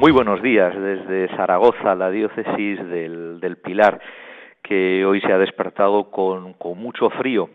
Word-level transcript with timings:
Muy 0.00 0.12
buenos 0.12 0.40
días 0.40 0.74
desde 0.74 1.28
Zaragoza, 1.36 1.94
la 1.94 2.10
diócesis 2.10 2.78
del, 2.88 3.58
Pilar, 3.62 4.00
que 4.62 5.04
hoy 5.04 5.20
se 5.20 5.30
ha 5.30 5.36
despertado 5.36 6.10
con, 6.10 6.56
mucho 6.76 7.10
frío 7.10 7.50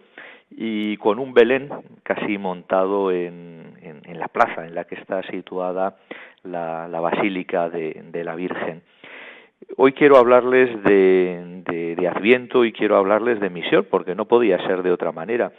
y 0.52 0.96
con 0.98 1.18
un 1.18 1.34
Belén 1.34 1.70
casi 2.04 2.38
montado 2.38 3.12
en, 3.12 3.74
la 4.14 4.28
plaza 4.28 4.64
en 4.64 4.76
la 4.76 4.84
que 4.84 4.94
está 4.94 5.24
situada 5.24 5.98
la, 6.44 6.88
Basílica 6.88 7.68
de, 7.68 8.24
la 8.24 8.36
Virgen. 8.36 8.84
Hoy 9.78 9.94
quiero 9.94 10.18
hablarles 10.18 10.84
de, 10.84 11.64
de, 11.98 12.08
Adviento 12.08 12.64
y 12.64 12.72
quiero 12.72 12.98
hablarles 12.98 13.40
de 13.40 13.50
misión, 13.50 13.88
porque 13.90 14.14
no 14.14 14.26
podía 14.26 14.64
ser 14.68 14.84
de 14.84 14.92
otra 14.92 15.12
manera. 15.12 15.52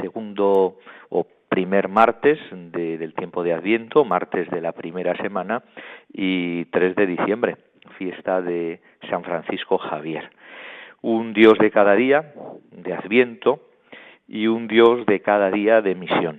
Segundo 0.00 0.78
o 1.08 1.26
primer 1.48 1.88
martes 1.88 2.38
del 2.50 3.14
tiempo 3.14 3.42
de 3.42 3.52
Adviento, 3.52 4.04
martes 4.04 4.50
de 4.50 4.60
la 4.60 4.72
primera 4.72 5.16
semana 5.16 5.62
y 6.12 6.64
3 6.66 6.96
de 6.96 7.06
diciembre, 7.06 7.56
fiesta 7.98 8.42
de 8.42 8.80
San 9.08 9.22
Francisco 9.24 9.78
Javier. 9.78 10.30
Un 11.02 11.32
Dios 11.32 11.58
de 11.58 11.70
cada 11.70 11.94
día, 11.94 12.32
de 12.72 12.94
Adviento, 12.94 13.60
y 14.28 14.48
un 14.48 14.66
Dios 14.66 15.06
de 15.06 15.20
cada 15.20 15.50
día 15.50 15.80
de 15.82 15.94
misión. 15.94 16.38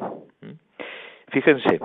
Fíjense, 1.29 1.79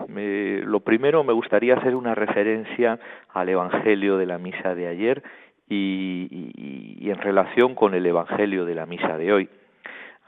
lo 0.65 0.81
primero 0.81 1.25
me 1.25 1.33
gustaría 1.33 1.75
hacer 1.75 1.95
una 1.95 2.15
referencia 2.15 2.99
al 3.33 3.49
Evangelio 3.49 4.17
de 4.17 4.27
la 4.27 4.39
misa 4.39 4.75
de 4.75 4.89
ayer 4.89 5.23
y 5.69 7.09
en 7.09 7.19
relación 7.19 7.75
con 7.75 7.95
el 7.95 8.05
Evangelio 8.05 8.65
de 8.65 8.75
la 8.75 8.87
misa 8.87 9.17
de 9.17 9.33
hoy. 9.33 9.49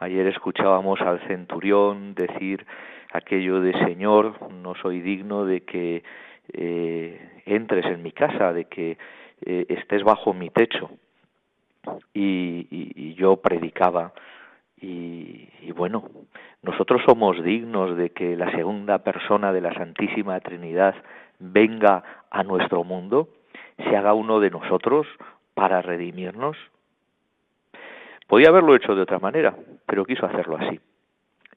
Ayer 0.04 0.26
escuchábamos 0.26 1.00
al 1.00 1.18
centurión 1.28 2.14
decir 2.14 2.66
aquello 3.10 3.62
de 3.62 3.72
Señor, 3.86 4.34
no 4.52 4.74
soy 4.74 5.00
digno 5.00 5.46
de 5.46 5.62
que 5.62 6.02
eh, 6.52 7.40
entres 7.46 7.86
en 7.86 8.02
mi 8.02 8.12
casa, 8.12 8.52
de 8.52 8.66
que 8.66 8.98
eh, 9.46 9.64
estés 9.70 10.04
bajo 10.04 10.34
mi 10.34 10.50
techo. 10.50 10.90
Y, 12.12 13.14
yo 13.14 13.36
predicaba 13.36 14.12
y, 14.78 15.48
y, 15.62 15.72
bueno, 15.72 16.10
nosotros 16.62 17.00
somos 17.06 17.42
dignos 17.42 17.96
de 17.96 18.10
que 18.10 18.36
la 18.36 18.50
segunda 18.50 18.98
persona 18.98 19.54
de 19.54 19.62
la 19.62 19.72
Santísima 19.72 20.38
Trinidad 20.40 20.94
venga 21.38 22.04
a 22.30 22.42
nuestro 22.42 22.84
mundo, 22.84 23.30
se 23.78 23.96
haga 23.96 24.12
uno 24.12 24.38
de 24.38 24.50
nosotros 24.50 25.06
para 25.54 25.80
redimirnos. 25.80 26.58
Podía 28.26 28.48
haberlo 28.48 28.74
hecho 28.74 28.94
de 28.94 29.02
otra 29.02 29.18
manera, 29.18 29.54
pero 29.86 30.04
quiso 30.04 30.26
hacerlo 30.26 30.56
así. 30.56 30.80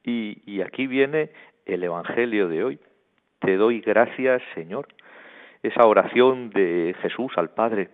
Y, 0.03 0.61
aquí 0.61 0.88
viene 0.88 1.31
el 1.66 1.83
Evangelio 1.83 2.47
de 2.47 2.63
hoy. 2.63 2.79
Te 3.39 3.57
doy 3.57 3.81
gracias, 3.81 4.41
Señor. 4.55 4.88
Esa 5.63 5.85
oración 5.85 6.50
de 6.50 6.95
Jesús 7.01 7.33
al 7.35 7.50
Padre, 7.50 7.89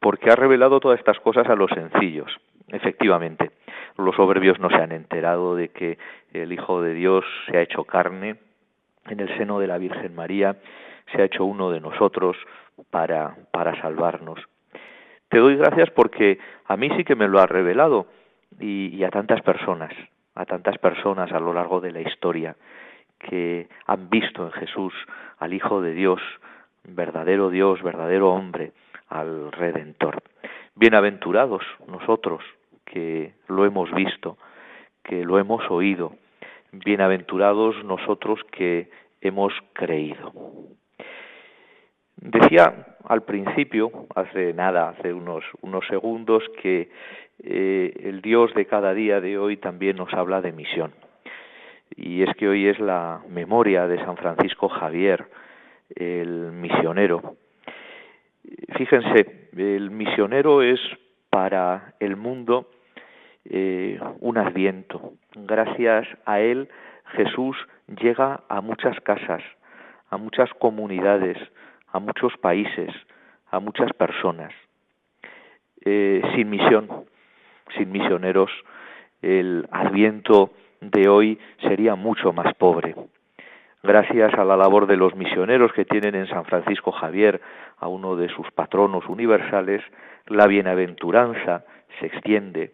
porque 0.00 0.30
ha 0.30 0.36
revelado 0.36 0.78
todas 0.78 0.98
estas 1.00 1.18
cosas 1.18 1.48
a 1.48 1.56
los 1.56 1.70
sencillos. 1.70 2.30
Efectivamente, 2.68 3.50
los 3.96 4.14
soberbios 4.14 4.60
no 4.60 4.70
se 4.70 4.76
han 4.76 4.92
enterado 4.92 5.56
de 5.56 5.70
que 5.70 5.98
el 6.32 6.52
Hijo 6.52 6.82
de 6.82 6.94
Dios 6.94 7.24
se 7.46 7.58
ha 7.58 7.62
hecho 7.62 7.84
carne 7.84 8.36
en 9.06 9.20
el 9.20 9.36
seno 9.36 9.58
de 9.58 9.66
la 9.66 9.78
Virgen 9.78 10.14
María, 10.14 10.56
se 11.12 11.20
ha 11.20 11.24
hecho 11.24 11.44
uno 11.44 11.70
de 11.70 11.80
nosotros 11.80 12.36
para, 12.90 13.36
para 13.50 13.80
salvarnos. 13.80 14.40
Te 15.28 15.38
doy 15.38 15.56
gracias 15.56 15.90
porque 15.90 16.38
a 16.66 16.76
mí 16.76 16.88
sí 16.96 17.04
que 17.04 17.16
me 17.16 17.28
lo 17.28 17.40
ha 17.40 17.46
revelado 17.46 18.06
y 18.60 19.02
a 19.02 19.10
tantas 19.10 19.42
personas 19.42 19.92
a 20.34 20.44
tantas 20.44 20.78
personas 20.78 21.32
a 21.32 21.40
lo 21.40 21.52
largo 21.52 21.80
de 21.80 21.92
la 21.92 22.00
historia 22.00 22.56
que 23.18 23.68
han 23.86 24.10
visto 24.10 24.44
en 24.44 24.52
Jesús 24.52 24.92
al 25.38 25.54
Hijo 25.54 25.80
de 25.80 25.94
Dios, 25.94 26.20
verdadero 26.84 27.50
Dios, 27.50 27.82
verdadero 27.82 28.32
hombre, 28.32 28.72
al 29.08 29.52
Redentor. 29.52 30.22
Bienaventurados 30.74 31.62
nosotros 31.86 32.42
que 32.84 33.34
lo 33.48 33.64
hemos 33.64 33.90
visto, 33.92 34.36
que 35.02 35.24
lo 35.24 35.38
hemos 35.38 35.62
oído, 35.70 36.12
bienaventurados 36.72 37.82
nosotros 37.84 38.40
que 38.50 38.90
hemos 39.20 39.52
creído. 39.72 40.32
Decía 42.16 42.96
al 43.04 43.22
principio, 43.22 44.06
hace 44.14 44.52
nada, 44.54 44.90
hace 44.90 45.12
unos, 45.12 45.44
unos 45.60 45.86
segundos, 45.86 46.42
que 46.62 46.88
eh, 47.42 47.92
el 48.04 48.22
Dios 48.22 48.54
de 48.54 48.66
cada 48.66 48.94
día 48.94 49.20
de 49.20 49.38
hoy 49.38 49.56
también 49.56 49.96
nos 49.96 50.12
habla 50.14 50.40
de 50.40 50.52
misión. 50.52 50.92
Y 51.96 52.22
es 52.22 52.34
que 52.36 52.48
hoy 52.48 52.66
es 52.66 52.78
la 52.78 53.20
memoria 53.28 53.86
de 53.86 53.98
San 53.98 54.16
Francisco 54.16 54.68
Javier, 54.68 55.26
el 55.94 56.52
misionero. 56.52 57.36
Fíjense, 58.76 59.48
el 59.56 59.90
misionero 59.90 60.62
es 60.62 60.80
para 61.30 61.94
el 62.00 62.16
mundo 62.16 62.70
eh, 63.44 64.00
un 64.20 64.38
adviento. 64.38 65.12
Gracias 65.34 66.06
a 66.24 66.40
él 66.40 66.68
Jesús 67.16 67.56
llega 68.00 68.40
a 68.48 68.60
muchas 68.60 68.98
casas, 69.00 69.42
a 70.10 70.16
muchas 70.16 70.52
comunidades, 70.54 71.36
a 71.94 72.00
muchos 72.00 72.36
países, 72.38 72.90
a 73.52 73.60
muchas 73.60 73.92
personas. 73.92 74.52
Eh, 75.84 76.20
sin 76.34 76.50
misión, 76.50 76.88
sin 77.78 77.92
misioneros, 77.92 78.50
el 79.22 79.68
adviento 79.70 80.50
de 80.80 81.08
hoy 81.08 81.38
sería 81.62 81.94
mucho 81.94 82.32
más 82.32 82.52
pobre. 82.54 82.96
Gracias 83.84 84.34
a 84.34 84.44
la 84.44 84.56
labor 84.56 84.88
de 84.88 84.96
los 84.96 85.14
misioneros 85.14 85.72
que 85.72 85.84
tienen 85.84 86.16
en 86.16 86.26
San 86.26 86.44
Francisco 86.44 86.90
Javier, 86.90 87.40
a 87.78 87.86
uno 87.86 88.16
de 88.16 88.28
sus 88.28 88.50
patronos 88.50 89.06
universales, 89.08 89.80
la 90.26 90.48
bienaventuranza 90.48 91.64
se 92.00 92.06
extiende. 92.06 92.72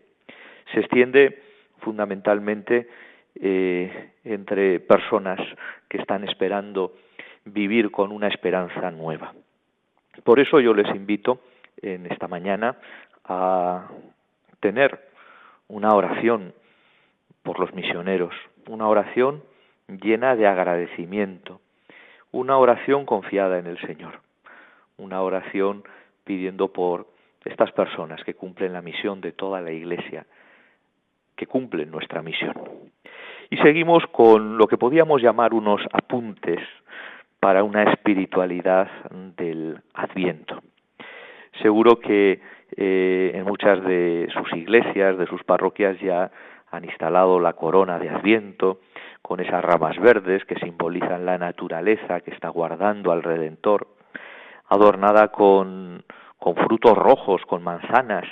Se 0.72 0.80
extiende 0.80 1.42
fundamentalmente 1.80 2.88
eh, 3.34 4.12
entre 4.24 4.80
personas 4.80 5.40
que 5.90 5.98
están 5.98 6.24
esperando 6.24 6.94
vivir 7.44 7.90
con 7.90 8.12
una 8.12 8.28
esperanza 8.28 8.90
nueva. 8.90 9.32
Por 10.24 10.40
eso 10.40 10.60
yo 10.60 10.74
les 10.74 10.94
invito 10.94 11.40
en 11.80 12.06
esta 12.06 12.28
mañana 12.28 12.76
a 13.24 13.88
tener 14.60 15.08
una 15.68 15.94
oración 15.94 16.52
por 17.42 17.58
los 17.58 17.72
misioneros, 17.74 18.34
una 18.68 18.88
oración 18.88 19.42
llena 19.88 20.36
de 20.36 20.46
agradecimiento, 20.46 21.60
una 22.32 22.58
oración 22.58 23.06
confiada 23.06 23.58
en 23.58 23.66
el 23.66 23.78
Señor, 23.80 24.20
una 24.98 25.22
oración 25.22 25.82
pidiendo 26.24 26.68
por 26.68 27.06
estas 27.44 27.72
personas 27.72 28.22
que 28.24 28.34
cumplen 28.34 28.72
la 28.72 28.82
misión 28.82 29.20
de 29.20 29.32
toda 29.32 29.60
la 29.60 29.72
Iglesia, 29.72 30.26
que 31.36 31.46
cumplen 31.46 31.90
nuestra 31.90 32.22
misión. 32.22 32.54
Y 33.48 33.56
seguimos 33.58 34.04
con 34.12 34.58
lo 34.58 34.68
que 34.68 34.76
podíamos 34.76 35.22
llamar 35.22 35.54
unos 35.54 35.80
apuntes 35.92 36.60
para 37.40 37.64
una 37.64 37.84
espiritualidad 37.84 38.88
del 39.36 39.80
Adviento. 39.94 40.60
Seguro 41.62 41.98
que 41.98 42.40
eh, 42.76 43.32
en 43.34 43.44
muchas 43.44 43.82
de 43.82 44.28
sus 44.32 44.52
iglesias, 44.52 45.18
de 45.18 45.26
sus 45.26 45.42
parroquias 45.44 45.98
ya 46.00 46.30
han 46.70 46.84
instalado 46.84 47.40
la 47.40 47.54
corona 47.54 47.98
de 47.98 48.10
Adviento 48.10 48.80
con 49.22 49.40
esas 49.40 49.64
ramas 49.64 49.98
verdes 49.98 50.44
que 50.44 50.54
simbolizan 50.56 51.26
la 51.26 51.38
naturaleza 51.38 52.20
que 52.20 52.30
está 52.30 52.48
guardando 52.48 53.10
al 53.10 53.22
Redentor, 53.22 53.88
adornada 54.68 55.28
con, 55.28 56.04
con 56.38 56.54
frutos 56.54 56.96
rojos, 56.96 57.42
con 57.46 57.62
manzanas 57.62 58.24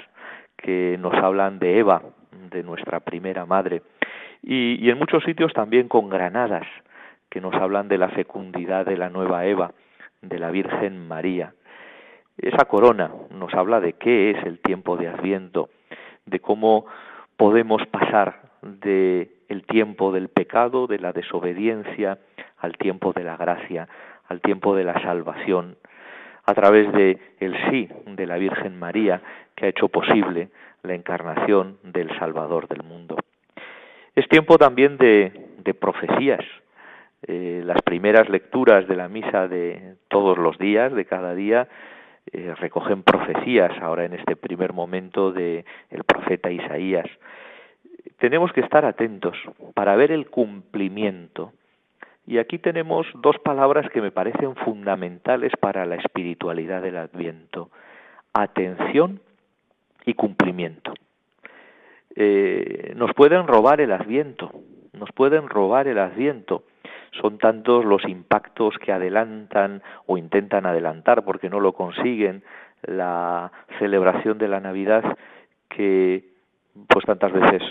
que 0.56 0.96
nos 0.98 1.14
hablan 1.14 1.58
de 1.58 1.78
Eva, 1.78 2.02
de 2.50 2.62
nuestra 2.62 3.00
primera 3.00 3.46
madre, 3.46 3.82
y, 4.42 4.84
y 4.84 4.90
en 4.90 4.98
muchos 4.98 5.24
sitios 5.24 5.52
también 5.52 5.88
con 5.88 6.08
granadas 6.08 6.66
que 7.30 7.40
nos 7.40 7.54
hablan 7.54 7.88
de 7.88 7.98
la 7.98 8.08
fecundidad 8.08 8.86
de 8.86 8.96
la 8.96 9.10
nueva 9.10 9.46
Eva, 9.46 9.72
de 10.22 10.38
la 10.38 10.50
Virgen 10.50 11.06
María. 11.06 11.54
Esa 12.36 12.64
corona 12.66 13.10
nos 13.30 13.52
habla 13.54 13.80
de 13.80 13.94
qué 13.94 14.30
es 14.30 14.44
el 14.44 14.60
tiempo 14.60 14.96
de 14.96 15.08
Adviento, 15.08 15.70
de 16.26 16.40
cómo 16.40 16.86
podemos 17.36 17.86
pasar 17.86 18.40
de 18.62 19.30
el 19.48 19.64
tiempo 19.64 20.12
del 20.12 20.28
pecado, 20.28 20.86
de 20.86 20.98
la 20.98 21.12
desobediencia, 21.12 22.18
al 22.58 22.76
tiempo 22.76 23.12
de 23.12 23.24
la 23.24 23.36
gracia, 23.36 23.88
al 24.28 24.40
tiempo 24.40 24.76
de 24.76 24.84
la 24.84 25.00
salvación, 25.00 25.76
a 26.44 26.54
través 26.54 26.92
de 26.92 27.18
el 27.40 27.54
sí 27.70 27.88
de 28.06 28.26
la 28.26 28.36
Virgen 28.36 28.78
María 28.78 29.20
que 29.54 29.66
ha 29.66 29.68
hecho 29.68 29.88
posible 29.88 30.48
la 30.82 30.94
encarnación 30.94 31.78
del 31.82 32.08
Salvador 32.18 32.68
del 32.68 32.82
mundo. 32.82 33.16
Es 34.14 34.28
tiempo 34.28 34.58
también 34.58 34.96
de, 34.96 35.32
de 35.58 35.74
profecías. 35.74 36.44
Eh, 37.26 37.62
las 37.64 37.82
primeras 37.82 38.28
lecturas 38.28 38.86
de 38.86 38.96
la 38.96 39.08
misa 39.08 39.48
de 39.48 39.96
todos 40.08 40.38
los 40.38 40.56
días, 40.58 40.92
de 40.92 41.04
cada 41.04 41.34
día, 41.34 41.68
eh, 42.32 42.54
recogen 42.56 43.02
profecías 43.02 43.72
ahora 43.80 44.04
en 44.04 44.12
este 44.12 44.36
primer 44.36 44.72
momento 44.72 45.32
de 45.32 45.64
el 45.90 46.04
profeta 46.04 46.50
Isaías. 46.50 47.06
Tenemos 48.18 48.52
que 48.52 48.60
estar 48.60 48.84
atentos 48.84 49.36
para 49.74 49.96
ver 49.96 50.12
el 50.12 50.28
cumplimiento. 50.28 51.52
Y 52.26 52.38
aquí 52.38 52.58
tenemos 52.58 53.06
dos 53.14 53.38
palabras 53.38 53.88
que 53.90 54.02
me 54.02 54.10
parecen 54.10 54.54
fundamentales 54.56 55.52
para 55.58 55.86
la 55.86 55.96
espiritualidad 55.96 56.82
del 56.82 56.98
Adviento. 56.98 57.70
Atención 58.34 59.20
y 60.04 60.14
cumplimiento. 60.14 60.92
Eh, 62.14 62.92
nos 62.96 63.14
pueden 63.14 63.46
robar 63.46 63.80
el 63.80 63.92
Adviento, 63.92 64.50
nos 64.92 65.10
pueden 65.12 65.48
robar 65.48 65.88
el 65.88 65.98
Adviento 65.98 66.64
son 67.20 67.38
tantos 67.38 67.84
los 67.84 68.04
impactos 68.04 68.76
que 68.78 68.92
adelantan 68.92 69.82
o 70.06 70.18
intentan 70.18 70.66
adelantar 70.66 71.24
porque 71.24 71.50
no 71.50 71.60
lo 71.60 71.72
consiguen 71.72 72.42
la 72.82 73.52
celebración 73.78 74.38
de 74.38 74.48
la 74.48 74.60
Navidad 74.60 75.04
que 75.68 76.24
pues 76.88 77.04
tantas 77.04 77.32
veces 77.32 77.62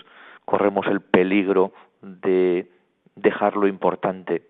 corremos 0.46 0.86
el 0.88 1.02
peligro 1.02 1.74
de 2.02 2.70
dejar 3.16 3.56
lo 3.56 3.68
importante 3.68 4.44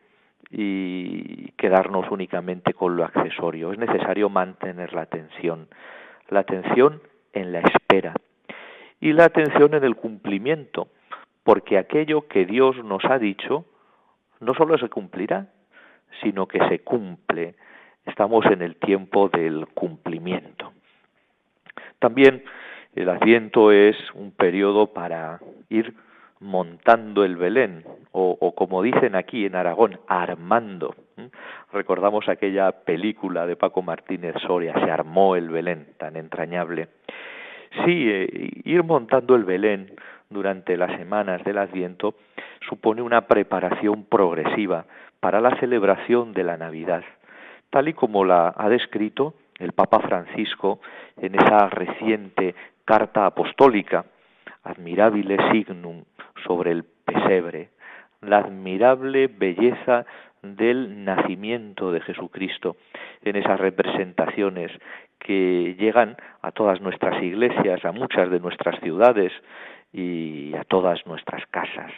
y 0.49 1.51
quedarnos 1.51 2.09
únicamente 2.11 2.73
con 2.73 2.95
lo 2.95 3.03
accesorio. 3.03 3.71
Es 3.71 3.79
necesario 3.79 4.29
mantener 4.29 4.93
la 4.93 5.01
atención, 5.01 5.67
la 6.29 6.39
atención 6.39 7.01
en 7.33 7.51
la 7.51 7.59
espera 7.59 8.13
y 8.99 9.13
la 9.13 9.25
atención 9.25 9.73
en 9.73 9.83
el 9.83 9.95
cumplimiento, 9.95 10.87
porque 11.43 11.77
aquello 11.77 12.27
que 12.27 12.45
Dios 12.45 12.83
nos 12.83 13.03
ha 13.05 13.19
dicho 13.19 13.65
no 14.39 14.53
solo 14.53 14.77
se 14.77 14.89
cumplirá, 14.89 15.47
sino 16.21 16.47
que 16.47 16.59
se 16.67 16.79
cumple. 16.79 17.55
Estamos 18.05 18.45
en 18.45 18.61
el 18.61 18.75
tiempo 18.75 19.29
del 19.29 19.67
cumplimiento. 19.67 20.73
También 21.99 22.43
el 22.95 23.09
Adviento 23.09 23.71
es 23.71 23.95
un 24.13 24.31
periodo 24.31 24.93
para 24.93 25.39
ir 25.69 25.93
montando 26.39 27.23
el 27.25 27.35
Belén, 27.35 27.83
o, 28.11 28.53
como 28.55 28.81
dicen 28.81 29.15
aquí 29.15 29.45
en 29.45 29.55
Aragón, 29.55 29.99
armando. 30.07 30.95
Recordamos 31.71 32.29
aquella 32.29 32.71
película 32.71 33.45
de 33.45 33.55
Paco 33.55 33.81
Martínez 33.81 34.35
Soria, 34.45 34.73
se 34.73 34.91
armó 34.91 35.35
el 35.35 35.49
Belén, 35.49 35.87
tan 35.97 36.15
entrañable. 36.15 36.89
Sí, 37.85 38.09
eh, 38.09 38.49
ir 38.63 38.83
montando 38.83 39.35
el 39.35 39.43
Belén 39.43 39.93
durante 40.29 40.77
las 40.77 40.95
semanas 40.97 41.43
del 41.43 41.57
Adviento 41.57 42.15
supone 42.67 43.01
una 43.01 43.27
preparación 43.27 44.03
progresiva 44.03 44.85
para 45.19 45.41
la 45.41 45.57
celebración 45.59 46.33
de 46.33 46.43
la 46.43 46.57
Navidad, 46.57 47.03
tal 47.69 47.87
y 47.87 47.93
como 47.93 48.25
la 48.25 48.53
ha 48.55 48.69
descrito 48.69 49.33
el 49.59 49.73
Papa 49.73 49.99
Francisco 49.99 50.79
en 51.17 51.35
esa 51.35 51.67
reciente 51.69 52.55
carta 52.85 53.25
apostólica, 53.25 54.05
Admirabile 54.63 55.37
Signum, 55.51 56.03
sobre 56.45 56.71
el 56.71 56.83
pesebre, 56.83 57.69
la 58.21 58.39
admirable 58.39 59.27
belleza 59.27 60.05
del 60.41 61.03
nacimiento 61.03 61.91
de 61.91 62.01
Jesucristo, 62.01 62.77
en 63.23 63.35
esas 63.35 63.59
representaciones 63.59 64.71
que 65.19 65.75
llegan 65.79 66.15
a 66.41 66.51
todas 66.51 66.81
nuestras 66.81 67.21
iglesias, 67.23 67.83
a 67.83 67.91
muchas 67.91 68.29
de 68.29 68.39
nuestras 68.39 68.79
ciudades 68.81 69.31
y 69.91 70.53
a 70.55 70.63
todas 70.63 71.05
nuestras 71.05 71.45
casas. 71.47 71.91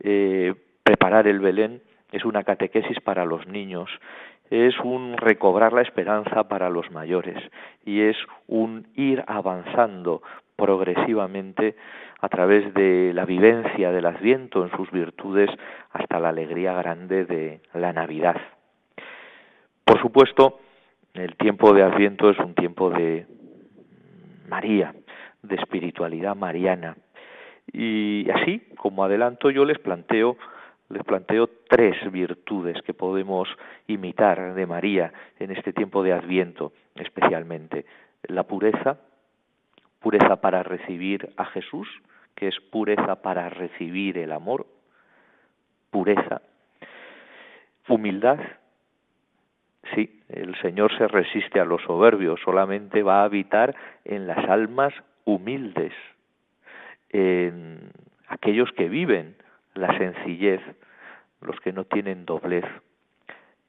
Eh, 0.00 0.54
preparar 0.82 1.26
el 1.26 1.40
Belén 1.40 1.82
es 2.12 2.24
una 2.24 2.44
catequesis 2.44 3.00
para 3.00 3.24
los 3.24 3.46
niños, 3.46 3.90
es 4.50 4.78
un 4.80 5.16
recobrar 5.16 5.72
la 5.72 5.82
esperanza 5.82 6.48
para 6.48 6.70
los 6.70 6.90
mayores 6.90 7.36
y 7.84 8.00
es 8.00 8.16
un 8.46 8.86
ir 8.94 9.22
avanzando 9.26 10.22
progresivamente 10.56 11.76
a 12.20 12.28
través 12.28 12.72
de 12.74 13.12
la 13.14 13.24
vivencia 13.24 13.92
del 13.92 14.06
Adviento 14.06 14.64
en 14.64 14.76
sus 14.76 14.90
virtudes 14.90 15.50
hasta 15.92 16.18
la 16.18 16.30
alegría 16.30 16.72
grande 16.74 17.24
de 17.24 17.60
la 17.74 17.92
Navidad. 17.92 18.36
Por 19.84 20.00
supuesto, 20.00 20.60
el 21.14 21.36
tiempo 21.36 21.72
de 21.72 21.82
Adviento 21.82 22.30
es 22.30 22.38
un 22.38 22.54
tiempo 22.54 22.90
de 22.90 23.26
María, 24.48 24.94
de 25.42 25.56
espiritualidad 25.56 26.34
mariana. 26.34 26.96
Y 27.72 28.28
así, 28.30 28.60
como 28.76 29.04
adelanto, 29.04 29.50
yo 29.50 29.64
les 29.64 29.78
planteo, 29.78 30.36
les 30.88 31.04
planteo 31.04 31.48
tres 31.68 32.10
virtudes 32.10 32.80
que 32.82 32.94
podemos 32.94 33.48
imitar 33.86 34.54
de 34.54 34.66
María 34.66 35.12
en 35.38 35.50
este 35.50 35.72
tiempo 35.72 36.02
de 36.02 36.12
Adviento, 36.12 36.72
especialmente. 36.94 37.84
La 38.24 38.44
pureza, 38.44 38.98
pureza 40.00 40.36
para 40.36 40.62
recibir 40.62 41.30
a 41.36 41.44
Jesús, 41.46 41.88
que 42.34 42.48
es 42.48 42.58
pureza 42.70 43.16
para 43.22 43.48
recibir 43.50 44.16
el 44.18 44.32
amor, 44.32 44.66
pureza, 45.90 46.40
humildad, 47.88 48.38
sí, 49.94 50.22
el 50.28 50.54
Señor 50.60 50.96
se 50.96 51.08
resiste 51.08 51.60
a 51.60 51.64
los 51.64 51.82
soberbios, 51.82 52.40
solamente 52.44 53.02
va 53.02 53.20
a 53.20 53.24
habitar 53.24 53.74
en 54.04 54.26
las 54.26 54.38
almas 54.48 54.92
humildes, 55.24 55.92
en 57.10 57.90
aquellos 58.28 58.70
que 58.72 58.88
viven 58.88 59.36
la 59.74 59.96
sencillez, 59.98 60.60
los 61.40 61.58
que 61.60 61.72
no 61.72 61.84
tienen 61.84 62.26
doblez, 62.26 62.64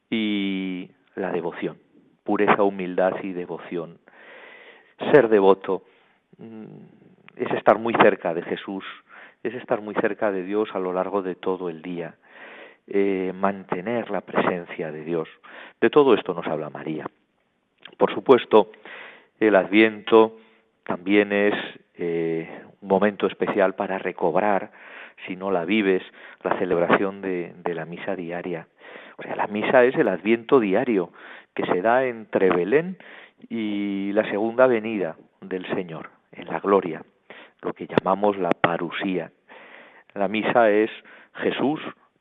y 0.09 0.89
la 1.15 1.31
devoción, 1.31 1.77
pureza, 2.23 2.63
humildad 2.63 3.13
y 3.23 3.33
devoción. 3.33 3.99
Ser 5.11 5.29
devoto 5.29 5.83
mm, 6.37 6.65
es 7.35 7.51
estar 7.51 7.77
muy 7.77 7.93
cerca 7.93 8.33
de 8.33 8.41
Jesús, 8.41 8.83
es 9.43 9.53
estar 9.53 9.81
muy 9.81 9.95
cerca 9.95 10.31
de 10.31 10.43
Dios 10.43 10.69
a 10.73 10.79
lo 10.79 10.91
largo 10.93 11.21
de 11.21 11.35
todo 11.35 11.69
el 11.69 11.81
día, 11.81 12.15
eh, 12.87 13.31
mantener 13.35 14.09
la 14.09 14.21
presencia 14.21 14.91
de 14.91 15.03
Dios. 15.03 15.29
De 15.79 15.89
todo 15.89 16.13
esto 16.13 16.33
nos 16.33 16.47
habla 16.47 16.69
María. 16.69 17.05
Por 17.97 18.13
supuesto, 18.13 18.71
el 19.39 19.55
adviento 19.55 20.37
también 20.83 21.31
es 21.31 21.53
eh, 21.95 22.49
momento 22.81 23.27
especial 23.27 23.75
para 23.75 23.97
recobrar, 23.97 24.71
si 25.27 25.35
no 25.35 25.51
la 25.51 25.65
vives, 25.65 26.03
la 26.43 26.57
celebración 26.57 27.21
de, 27.21 27.53
de 27.63 27.73
la 27.73 27.85
misa 27.85 28.15
diaria. 28.15 28.67
O 29.17 29.23
sea, 29.23 29.35
la 29.35 29.47
misa 29.47 29.83
es 29.83 29.95
el 29.95 30.07
adviento 30.07 30.59
diario 30.59 31.11
que 31.53 31.65
se 31.65 31.81
da 31.81 32.05
entre 32.05 32.49
Belén 32.49 32.97
y 33.49 34.11
la 34.13 34.23
segunda 34.29 34.67
venida 34.67 35.17
del 35.41 35.65
Señor, 35.75 36.09
en 36.31 36.47
la 36.47 36.59
gloria, 36.59 37.03
lo 37.61 37.73
que 37.73 37.87
llamamos 37.87 38.37
la 38.37 38.49
parusía. 38.49 39.31
La 40.13 40.27
misa 40.27 40.69
es 40.69 40.89
Jesús 41.35 41.79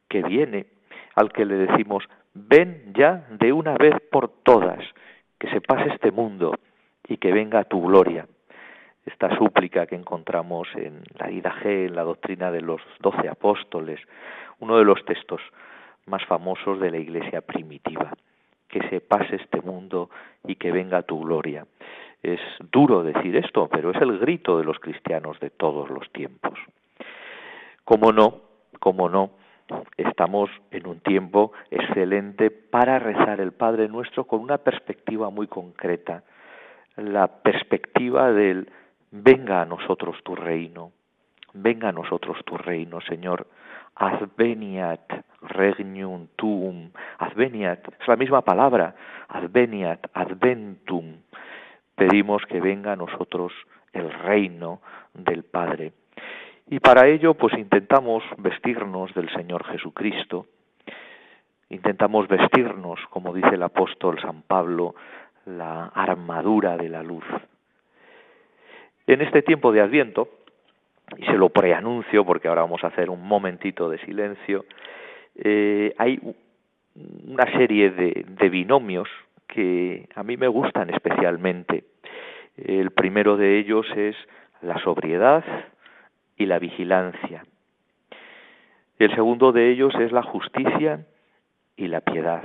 que 0.08 0.22
viene, 0.22 0.66
al 1.14 1.32
que 1.32 1.44
le 1.44 1.54
decimos, 1.54 2.04
ven 2.34 2.92
ya 2.94 3.26
de 3.30 3.52
una 3.52 3.76
vez 3.76 3.94
por 4.10 4.28
todas, 4.42 4.80
que 5.38 5.48
se 5.50 5.60
pase 5.60 5.90
este 5.90 6.10
mundo 6.10 6.54
y 7.06 7.16
que 7.16 7.32
venga 7.32 7.64
tu 7.64 7.82
gloria 7.82 8.26
esta 9.08 9.36
súplica 9.36 9.86
que 9.86 9.94
encontramos 9.94 10.68
en 10.74 11.02
la 11.18 11.28
G, 11.28 11.86
en 11.86 11.96
la 11.96 12.02
doctrina 12.02 12.50
de 12.50 12.60
los 12.60 12.80
doce 13.00 13.28
apóstoles, 13.28 14.00
uno 14.60 14.78
de 14.78 14.84
los 14.84 15.04
textos 15.04 15.40
más 16.06 16.24
famosos 16.26 16.80
de 16.80 16.90
la 16.90 16.98
iglesia 16.98 17.40
primitiva. 17.40 18.12
Que 18.68 18.86
se 18.88 19.00
pase 19.00 19.36
este 19.36 19.60
mundo 19.62 20.10
y 20.44 20.56
que 20.56 20.70
venga 20.72 21.02
tu 21.02 21.20
gloria. 21.20 21.66
Es 22.22 22.40
duro 22.70 23.02
decir 23.02 23.36
esto, 23.36 23.68
pero 23.68 23.92
es 23.92 24.00
el 24.02 24.18
grito 24.18 24.58
de 24.58 24.64
los 24.64 24.78
cristianos 24.78 25.38
de 25.40 25.50
todos 25.50 25.88
los 25.88 26.10
tiempos. 26.12 26.58
Como 27.84 28.12
no, 28.12 28.42
como 28.78 29.08
no, 29.08 29.30
estamos 29.96 30.50
en 30.70 30.86
un 30.86 31.00
tiempo 31.00 31.52
excelente 31.70 32.50
para 32.50 32.98
rezar 32.98 33.40
el 33.40 33.52
Padre 33.52 33.88
Nuestro 33.88 34.24
con 34.24 34.40
una 34.40 34.58
perspectiva 34.58 35.30
muy 35.30 35.46
concreta, 35.46 36.22
la 36.96 37.28
perspectiva 37.28 38.32
del 38.32 38.68
venga 39.10 39.62
a 39.62 39.64
nosotros 39.64 40.16
tu 40.22 40.34
reino, 40.34 40.92
venga 41.54 41.88
a 41.88 41.92
nosotros 41.92 42.38
tu 42.44 42.56
reino, 42.56 43.00
Señor. 43.00 43.46
Adveniat 43.94 45.24
regnum 45.42 46.28
tuum. 46.36 46.90
Adveniat, 47.18 47.88
es 48.00 48.08
la 48.08 48.16
misma 48.16 48.42
palabra. 48.42 48.94
Adveniat, 49.28 50.06
adventum. 50.14 51.16
Pedimos 51.94 52.42
que 52.46 52.60
venga 52.60 52.92
a 52.92 52.96
nosotros 52.96 53.52
el 53.92 54.12
reino 54.12 54.80
del 55.14 55.42
Padre. 55.42 55.92
Y 56.68 56.80
para 56.80 57.08
ello, 57.08 57.34
pues 57.34 57.54
intentamos 57.54 58.22
vestirnos 58.36 59.12
del 59.14 59.30
Señor 59.32 59.64
Jesucristo. 59.64 60.46
Intentamos 61.70 62.28
vestirnos, 62.28 63.00
como 63.10 63.34
dice 63.34 63.54
el 63.54 63.62
apóstol 63.62 64.20
San 64.20 64.42
Pablo, 64.42 64.94
la 65.44 65.86
armadura 65.86 66.76
de 66.76 66.88
la 66.88 67.02
luz. 67.02 67.24
En 69.08 69.22
este 69.22 69.40
tiempo 69.40 69.72
de 69.72 69.80
Adviento, 69.80 70.28
y 71.16 71.24
se 71.24 71.38
lo 71.38 71.48
preanuncio 71.48 72.26
porque 72.26 72.46
ahora 72.46 72.60
vamos 72.60 72.84
a 72.84 72.88
hacer 72.88 73.08
un 73.08 73.26
momentito 73.26 73.88
de 73.88 73.96
silencio, 74.00 74.66
eh, 75.34 75.94
hay 75.96 76.20
una 77.26 77.50
serie 77.56 77.88
de, 77.88 78.26
de 78.28 78.48
binomios 78.50 79.08
que 79.46 80.06
a 80.14 80.22
mí 80.22 80.36
me 80.36 80.46
gustan 80.46 80.90
especialmente. 80.90 81.84
El 82.58 82.90
primero 82.90 83.38
de 83.38 83.58
ellos 83.58 83.86
es 83.96 84.14
la 84.60 84.78
sobriedad 84.80 85.42
y 86.36 86.44
la 86.44 86.58
vigilancia. 86.58 87.46
El 88.98 89.14
segundo 89.14 89.52
de 89.52 89.70
ellos 89.70 89.94
es 89.94 90.12
la 90.12 90.22
justicia 90.22 91.06
y 91.78 91.88
la 91.88 92.02
piedad. 92.02 92.42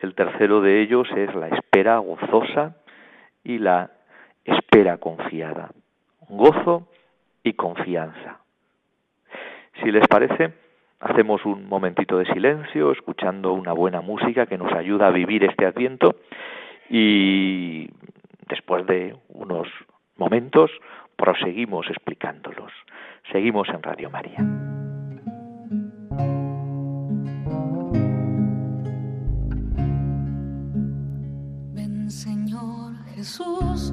El 0.00 0.14
tercero 0.14 0.60
de 0.60 0.82
ellos 0.82 1.08
es 1.16 1.34
la 1.34 1.48
espera 1.48 1.96
gozosa 1.96 2.76
y 3.42 3.56
la 3.56 3.92
espera 4.44 4.98
confiada. 4.98 5.70
Gozo 6.28 6.88
y 7.42 7.54
confianza. 7.54 8.38
Si 9.82 9.90
les 9.90 10.06
parece, 10.06 10.52
hacemos 11.00 11.44
un 11.44 11.68
momentito 11.68 12.18
de 12.18 12.26
silencio, 12.26 12.92
escuchando 12.92 13.52
una 13.52 13.72
buena 13.72 14.00
música 14.00 14.46
que 14.46 14.58
nos 14.58 14.72
ayuda 14.72 15.08
a 15.08 15.10
vivir 15.10 15.44
este 15.44 15.66
adviento 15.66 16.16
y 16.88 17.88
después 18.48 18.86
de 18.86 19.16
unos 19.28 19.68
momentos 20.16 20.70
proseguimos 21.16 21.86
explicándolos. 21.88 22.72
Seguimos 23.32 23.68
en 23.68 23.82
Radio 23.82 24.10
María. 24.10 24.44
Jesús, 33.20 33.92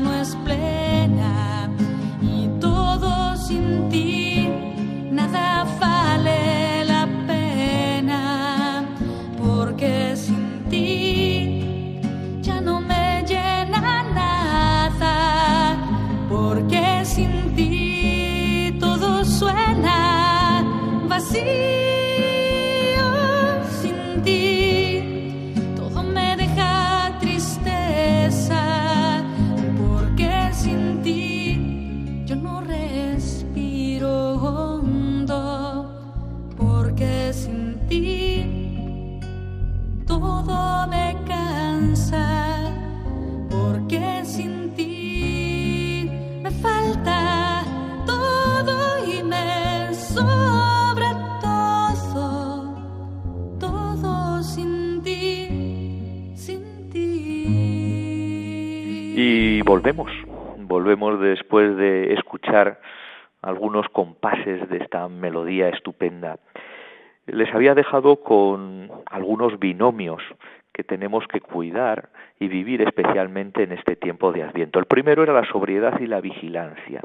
no 0.00 0.14
es 0.14 0.36
plena 0.44 0.77
volvemos, 59.68 60.10
volvemos 60.56 61.20
después 61.20 61.76
de 61.76 62.14
escuchar 62.14 62.80
algunos 63.42 63.86
compases 63.90 64.66
de 64.70 64.78
esta 64.78 65.06
melodía 65.08 65.68
estupenda. 65.68 66.38
Les 67.26 67.54
había 67.54 67.74
dejado 67.74 68.16
con 68.16 68.90
algunos 69.04 69.58
binomios 69.58 70.22
que 70.72 70.84
tenemos 70.84 71.26
que 71.28 71.42
cuidar 71.42 72.08
y 72.40 72.48
vivir 72.48 72.80
especialmente 72.80 73.62
en 73.62 73.72
este 73.72 73.94
tiempo 73.94 74.32
de 74.32 74.42
Adviento. 74.42 74.78
El 74.78 74.86
primero 74.86 75.22
era 75.22 75.34
la 75.34 75.44
sobriedad 75.44 76.00
y 76.00 76.06
la 76.06 76.22
vigilancia. 76.22 77.02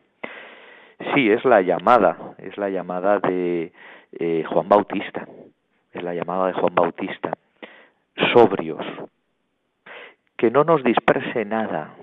Sí, 1.14 1.30
es 1.30 1.44
la 1.44 1.62
llamada, 1.62 2.18
es 2.38 2.58
la 2.58 2.70
llamada 2.70 3.20
de 3.20 3.74
eh, 4.14 4.46
Juan 4.48 4.70
Bautista, 4.70 5.28
es 5.92 6.02
la 6.02 6.14
llamada 6.14 6.48
de 6.48 6.54
Juan 6.54 6.74
Bautista. 6.74 7.34
Sobrios, 8.32 8.86
que 10.38 10.50
no 10.50 10.64
nos 10.64 10.82
disperse 10.82 11.44
nada. 11.44 11.94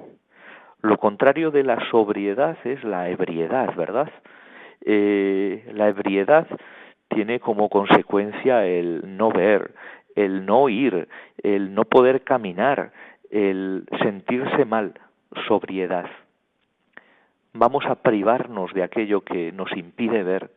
Lo 0.82 0.96
contrario 0.98 1.50
de 1.50 1.64
la 1.64 1.78
sobriedad 1.90 2.56
es 2.64 2.82
la 2.84 3.10
ebriedad, 3.10 3.74
¿verdad? 3.76 4.10
Eh, 4.84 5.70
la 5.74 5.88
ebriedad 5.88 6.46
tiene 7.08 7.40
como 7.40 7.68
consecuencia 7.68 8.64
el 8.64 9.16
no 9.16 9.30
ver, 9.30 9.72
el 10.14 10.46
no 10.46 10.60
oír, 10.60 11.08
el 11.42 11.74
no 11.74 11.84
poder 11.84 12.22
caminar, 12.22 12.92
el 13.30 13.84
sentirse 14.00 14.64
mal, 14.64 14.94
sobriedad. 15.46 16.06
Vamos 17.52 17.84
a 17.86 17.96
privarnos 17.96 18.72
de 18.72 18.82
aquello 18.82 19.22
que 19.22 19.52
nos 19.52 19.72
impide 19.76 20.22
ver, 20.22 20.50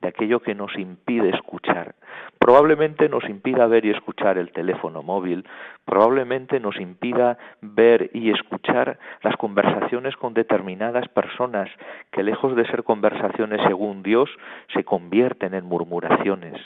de 0.00 0.08
aquello 0.08 0.40
que 0.40 0.54
nos 0.54 0.76
impide 0.78 1.30
escuchar. 1.30 1.94
Probablemente 2.38 3.08
nos 3.08 3.24
impida 3.28 3.66
ver 3.66 3.84
y 3.84 3.90
escuchar 3.90 4.38
el 4.38 4.52
teléfono 4.52 5.02
móvil, 5.02 5.44
probablemente 5.84 6.60
nos 6.60 6.76
impida 6.80 7.36
ver 7.60 8.10
y 8.14 8.30
escuchar 8.30 8.98
las 9.22 9.36
conversaciones 9.36 10.16
con 10.16 10.34
determinadas 10.34 11.08
personas 11.08 11.68
que 12.12 12.22
lejos 12.22 12.54
de 12.54 12.66
ser 12.66 12.84
conversaciones 12.84 13.60
según 13.66 14.02
Dios 14.02 14.30
se 14.72 14.84
convierten 14.84 15.54
en 15.54 15.64
murmuraciones. 15.64 16.60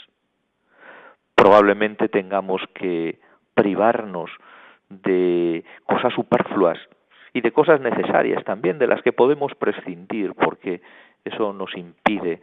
Probablemente 1.35 2.09
tengamos 2.09 2.63
que 2.75 3.19
privarnos 3.55 4.31
de 4.91 5.65
cosas 5.85 6.13
superfluas 6.13 6.79
y 7.33 7.41
de 7.41 7.53
cosas 7.53 7.81
necesarias 7.81 8.45
también, 8.45 8.79
de 8.79 8.87
las 8.87 9.01
que 9.03 9.13
podemos 9.13 9.55
prescindir, 9.55 10.35
porque 10.35 10.83
eso 11.25 11.53
nos 11.53 11.75
impide 11.77 12.41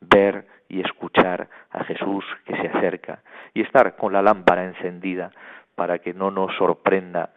ver 0.00 0.46
y 0.68 0.80
escuchar 0.80 1.48
a 1.70 1.84
Jesús 1.84 2.24
que 2.44 2.56
se 2.56 2.68
acerca 2.68 3.22
y 3.54 3.62
estar 3.62 3.96
con 3.96 4.12
la 4.12 4.22
lámpara 4.22 4.64
encendida 4.64 5.30
para 5.74 5.98
que 5.98 6.14
no 6.14 6.30
nos 6.30 6.54
sorprenda 6.56 7.30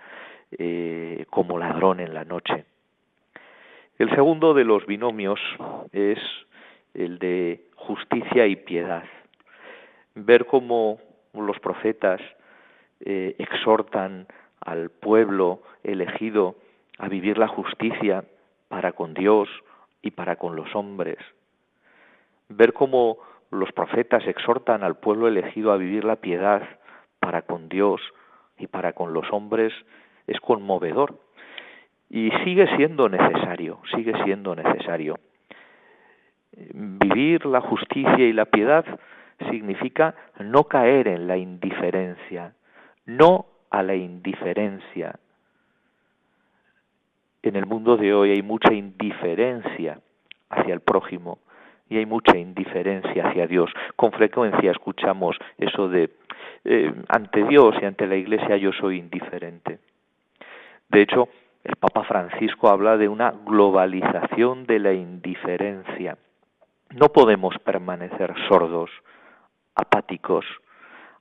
eh, 0.51 1.25
como 1.29 1.59
ladrón 1.59 1.99
en 1.99 2.13
la 2.13 2.23
noche. 2.25 2.65
El 3.97 4.09
segundo 4.15 4.53
de 4.53 4.63
los 4.63 4.85
binomios 4.85 5.39
es 5.91 6.19
el 6.93 7.19
de 7.19 7.65
justicia 7.75 8.47
y 8.47 8.55
piedad. 8.55 9.03
Ver 10.15 10.45
cómo 10.45 10.99
los 11.33 11.59
profetas 11.59 12.21
eh, 13.01 13.35
exhortan 13.37 14.27
al 14.61 14.89
pueblo 14.89 15.61
elegido 15.83 16.55
a 16.97 17.07
vivir 17.07 17.37
la 17.37 17.47
justicia 17.47 18.23
para 18.67 18.91
con 18.93 19.13
Dios 19.13 19.49
y 20.01 20.11
para 20.11 20.37
con 20.37 20.55
los 20.55 20.73
hombres. 20.75 21.17
Ver 22.49 22.73
cómo 22.73 23.17
los 23.51 23.71
profetas 23.71 24.25
exhortan 24.27 24.83
al 24.83 24.97
pueblo 24.97 25.27
elegido 25.27 25.71
a 25.71 25.77
vivir 25.77 26.03
la 26.03 26.17
piedad 26.17 26.61
para 27.19 27.41
con 27.43 27.69
Dios 27.69 28.01
y 28.57 28.67
para 28.67 28.93
con 28.93 29.13
los 29.13 29.31
hombres 29.31 29.73
es 30.27 30.39
conmovedor 30.41 31.19
y 32.09 32.31
sigue 32.43 32.67
siendo 32.75 33.07
necesario, 33.07 33.79
sigue 33.95 34.13
siendo 34.23 34.55
necesario. 34.55 35.19
Vivir 36.51 37.45
la 37.45 37.61
justicia 37.61 38.17
y 38.17 38.33
la 38.33 38.45
piedad 38.45 38.85
significa 39.49 40.15
no 40.39 40.65
caer 40.65 41.07
en 41.07 41.27
la 41.27 41.37
indiferencia, 41.37 42.53
no 43.05 43.45
a 43.69 43.83
la 43.83 43.95
indiferencia. 43.95 45.19
En 47.41 47.55
el 47.55 47.65
mundo 47.65 47.95
de 47.95 48.13
hoy 48.13 48.31
hay 48.31 48.41
mucha 48.41 48.73
indiferencia 48.73 49.99
hacia 50.49 50.73
el 50.73 50.81
prójimo 50.81 51.39
y 51.89 51.97
hay 51.97 52.05
mucha 52.05 52.37
indiferencia 52.37 53.27
hacia 53.27 53.47
Dios. 53.47 53.71
Con 53.95 54.11
frecuencia 54.11 54.71
escuchamos 54.71 55.37
eso 55.57 55.89
de 55.89 56.11
eh, 56.63 56.93
ante 57.07 57.43
Dios 57.43 57.75
y 57.81 57.85
ante 57.85 58.07
la 58.07 58.15
Iglesia 58.15 58.57
yo 58.57 58.71
soy 58.73 58.99
indiferente. 58.99 59.79
De 60.89 61.01
hecho, 61.01 61.29
el 61.63 61.75
Papa 61.75 62.03
Francisco 62.03 62.69
habla 62.69 62.97
de 62.97 63.07
una 63.07 63.31
globalización 63.31 64.65
de 64.65 64.79
la 64.79 64.93
indiferencia. 64.93 66.17
No 66.91 67.09
podemos 67.09 67.57
permanecer 67.59 68.33
sordos, 68.47 68.89
apáticos 69.75 70.45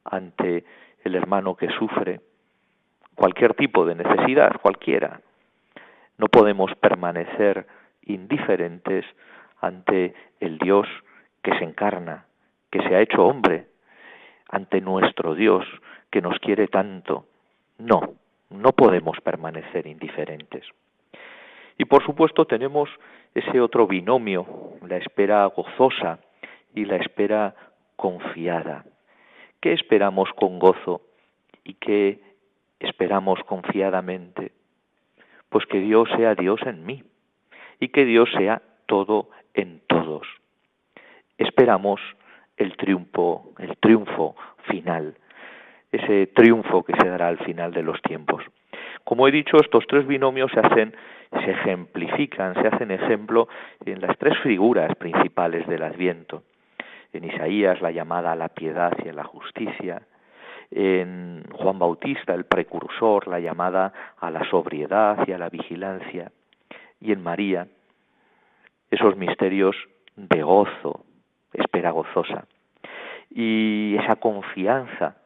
ante 0.05 0.65
el 1.05 1.15
hermano 1.15 1.55
que 1.57 1.69
sufre 1.71 2.21
cualquier 3.15 3.55
tipo 3.55 3.85
de 3.85 3.97
necesidad, 3.97 4.53
cualquiera. 4.63 5.21
No 6.19 6.29
podemos 6.29 6.75
permanecer 6.77 7.67
indiferentes 8.03 9.05
ante 9.61 10.15
el 10.41 10.59
Dios 10.59 10.87
que 11.43 11.57
se 11.59 11.65
encarna, 11.65 12.27
que 12.71 12.81
se 12.83 12.95
ha 12.95 13.01
hecho 13.01 13.25
hombre, 13.25 13.67
ante 14.49 14.81
nuestro 14.81 15.35
Dios 15.35 15.65
que 16.11 16.21
nos 16.21 16.39
quiere 16.39 16.69
tanto. 16.69 17.27
No, 17.79 18.15
no 18.51 18.73
podemos 18.73 19.21
permanecer 19.21 19.87
indiferentes. 19.87 20.65
Y 21.77 21.85
por 21.85 22.05
supuesto 22.05 22.45
tenemos 22.45 22.89
ese 23.35 23.61
otro 23.61 23.87
binomio, 23.87 24.47
la 24.87 24.97
espera 24.97 25.45
gozosa 25.47 26.19
y 26.75 26.85
la 26.85 26.97
espera 26.97 27.55
confiada. 27.97 28.85
¿Qué 29.61 29.73
esperamos 29.73 30.29
con 30.35 30.59
gozo 30.59 31.03
y 31.65 31.75
qué 31.75 32.21
esperamos 32.81 33.41
confiadamente? 33.45 34.53
Pues 35.49 35.67
que 35.67 35.81
Dios 35.81 36.09
sea 36.17 36.35
Dios 36.35 36.61
en 36.67 36.85
mí 36.85 37.05
y 37.81 37.89
que 37.89 38.05
Dios 38.05 38.29
sea 38.37 38.63
todo 38.87 39.31
en 39.55 39.81
todos. 39.87 40.27
Esperamos 41.37 42.01
el 42.57 42.77
triunfo, 42.77 43.53
el 43.59 43.77
triunfo 43.79 44.37
final, 44.69 45.15
ese 45.93 46.27
triunfo 46.29 46.83
que 46.83 46.95
se 47.01 47.09
dará 47.09 47.29
al 47.29 47.39
final 47.39 47.73
de 47.73 47.83
los 47.83 48.01
tiempos. 48.03 48.45
Como 49.05 49.27
he 49.27 49.31
dicho, 49.31 49.57
estos 49.59 49.87
tres 49.87 50.07
binomios 50.07 50.51
se 50.53 50.61
hacen, 50.61 50.95
se 51.31 51.51
ejemplifican, 51.51 52.55
se 52.55 52.69
hacen 52.69 52.91
ejemplo 52.91 53.49
en 53.85 54.01
las 54.01 54.17
tres 54.19 54.37
figuras 54.43 54.95
principales 54.97 55.67
del 55.67 55.83
Adviento. 55.83 56.43
En 57.13 57.25
Isaías 57.25 57.81
la 57.81 57.91
llamada 57.91 58.33
a 58.33 58.37
la 58.37 58.49
piedad 58.49 58.93
y 59.03 59.09
a 59.09 59.15
la 59.15 59.25
justicia, 59.25 60.03
en 60.71 61.45
Juan 61.53 61.79
Bautista 61.79 62.35
el 62.35 62.45
precursor 62.45 63.27
la 63.27 63.41
llamada 63.41 63.93
a 64.19 64.31
la 64.31 64.45
sobriedad 64.51 65.27
y 65.27 65.33
a 65.33 65.39
la 65.39 65.49
vigilancia, 65.49 66.31
y 67.01 67.13
en 67.13 67.23
María 67.23 67.67
esos 68.91 69.17
misterios 69.17 69.77
de 70.17 70.43
gozo, 70.43 71.05
espera 71.53 71.91
gozosa, 71.91 72.47
y 73.31 73.97
esa 73.99 74.17
confianza 74.17 75.17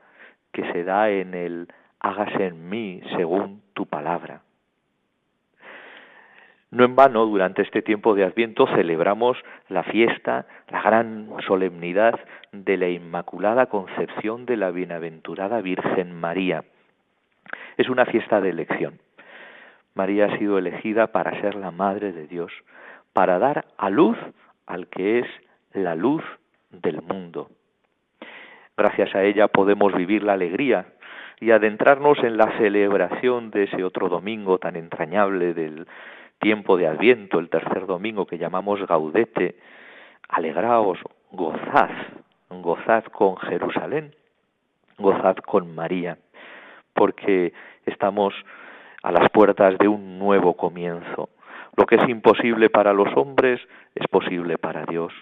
que 0.52 0.70
se 0.72 0.84
da 0.84 1.10
en 1.10 1.34
el 1.34 1.68
hágase 2.00 2.46
en 2.46 2.68
mí 2.68 3.00
según 3.16 3.62
tu 3.74 3.86
palabra. 3.86 4.42
No 6.70 6.84
en 6.84 6.96
vano, 6.96 7.26
durante 7.26 7.60
este 7.60 7.82
tiempo 7.82 8.14
de 8.14 8.24
Adviento 8.24 8.66
celebramos 8.66 9.36
la 9.68 9.82
fiesta, 9.82 10.46
la 10.70 10.80
gran 10.80 11.28
solemnidad 11.46 12.18
de 12.50 12.78
la 12.78 12.88
Inmaculada 12.88 13.66
Concepción 13.66 14.46
de 14.46 14.56
la 14.56 14.70
Bienaventurada 14.70 15.60
Virgen 15.60 16.18
María. 16.18 16.64
Es 17.76 17.90
una 17.90 18.06
fiesta 18.06 18.40
de 18.40 18.50
elección. 18.50 19.00
María 19.94 20.26
ha 20.26 20.38
sido 20.38 20.56
elegida 20.56 21.08
para 21.08 21.38
ser 21.42 21.56
la 21.56 21.70
Madre 21.70 22.12
de 22.12 22.26
Dios, 22.26 22.50
para 23.12 23.38
dar 23.38 23.66
a 23.76 23.90
luz 23.90 24.16
al 24.66 24.88
que 24.88 25.20
es 25.20 25.26
la 25.72 25.94
luz 25.94 26.22
del 26.70 27.02
mundo. 27.02 27.50
Gracias 28.76 29.14
a 29.14 29.22
ella 29.22 29.48
podemos 29.48 29.94
vivir 29.94 30.22
la 30.22 30.32
alegría 30.32 30.86
y 31.40 31.50
adentrarnos 31.50 32.18
en 32.18 32.36
la 32.36 32.56
celebración 32.58 33.50
de 33.50 33.64
ese 33.64 33.84
otro 33.84 34.08
domingo 34.08 34.58
tan 34.58 34.76
entrañable 34.76 35.54
del 35.54 35.86
tiempo 36.38 36.76
de 36.76 36.86
Adviento, 36.86 37.38
el 37.38 37.50
tercer 37.50 37.86
domingo 37.86 38.26
que 38.26 38.38
llamamos 38.38 38.84
Gaudete. 38.86 39.56
Alegraos, 40.28 40.98
gozad, 41.30 41.90
gozad 42.48 43.04
con 43.04 43.36
Jerusalén, 43.36 44.14
gozad 44.98 45.36
con 45.36 45.74
María, 45.74 46.16
porque 46.94 47.52
estamos 47.86 48.34
a 49.02 49.12
las 49.12 49.28
puertas 49.30 49.76
de 49.78 49.88
un 49.88 50.18
nuevo 50.18 50.54
comienzo. 50.54 51.28
Lo 51.76 51.86
que 51.86 51.96
es 51.96 52.08
imposible 52.08 52.70
para 52.70 52.92
los 52.92 53.08
hombres 53.16 53.60
es 53.94 54.06
posible 54.08 54.58
para 54.58 54.84
Dios 54.84 55.12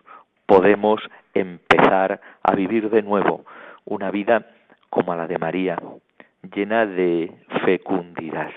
podemos 0.50 1.00
empezar 1.32 2.20
a 2.42 2.56
vivir 2.56 2.90
de 2.90 3.02
nuevo 3.02 3.44
una 3.84 4.10
vida 4.10 4.48
como 4.90 5.14
la 5.14 5.28
de 5.28 5.38
María, 5.38 5.80
llena 6.52 6.86
de 6.86 7.32
fecundidad. 7.64 8.50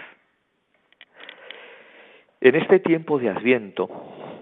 En 2.42 2.56
este 2.56 2.80
tiempo 2.80 3.20
de 3.20 3.30
Adviento, 3.30 3.92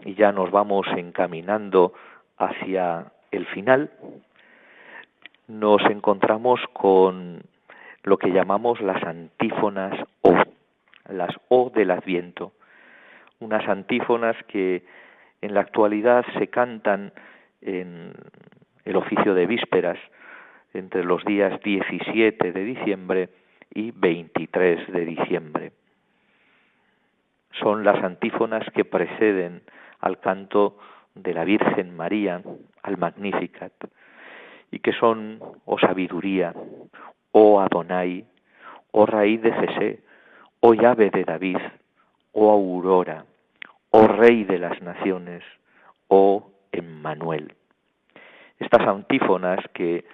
y 0.06 0.16
ya 0.16 0.32
nos 0.32 0.50
vamos 0.50 0.88
encaminando 0.96 1.92
hacia 2.38 3.12
el 3.32 3.46
final, 3.48 3.92
nos 5.50 5.82
encontramos 5.90 6.62
con 6.72 7.42
lo 8.04 8.18
que 8.18 8.32
llamamos 8.32 8.80
las 8.80 9.04
antífonas 9.04 9.94
O, 10.22 10.34
las 11.10 11.36
O 11.50 11.70
del 11.70 11.92
Adviento, 11.92 12.54
unas 13.41 13.67
antífonas 13.67 14.38
que 14.47 14.84
en 15.41 15.54
la 15.54 15.62
actualidad 15.62 16.25
se 16.38 16.47
cantan 16.47 17.12
en 17.62 18.13
el 18.86 18.95
oficio 18.95 19.34
de 19.34 19.45
vísperas 19.45 19.97
entre 20.73 21.04
los 21.04 21.25
días 21.25 21.60
17 21.62 22.51
de 22.51 22.63
diciembre 22.63 23.30
y 23.73 23.91
23 23.91 24.91
de 24.91 25.06
diciembre. 25.06 25.71
Son 27.60 27.84
las 27.84 28.01
antífonas 28.04 28.65
que 28.73 28.86
preceden 28.86 29.62
al 29.99 30.19
canto 30.19 30.77
de 31.15 31.34
la 31.34 31.43
Virgen 31.43 31.95
María, 31.95 32.41
al 32.84 32.97
Magnificat, 32.97 33.73
y 34.71 34.80
que 34.80 34.93
son, 34.93 35.39
oh 35.65 35.77
sabiduría, 35.77 36.54
oh 37.34 37.60
Adonai, 37.60 38.25
oh 38.91 39.06
raíz 39.06 39.41
de 39.41 39.51
Jesé, 39.51 39.99
oh 40.62 40.73
llave 40.73 41.10
de 41.10 41.23
David, 41.25 41.58
oh 42.32 42.49
aurora, 42.49 43.25
oh 43.91 44.08
rey 44.08 44.43
de 44.43 44.58
las 44.58 44.82
naciones, 44.82 45.43
oh 46.08 46.51
Emmanuel. 46.71 47.54
Estas 48.60 48.88
antífonas 48.88 49.60
que 49.73 50.06